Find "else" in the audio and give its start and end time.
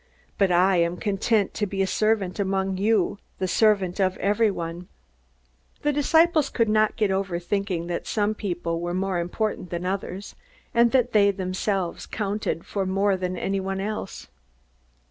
13.79-14.27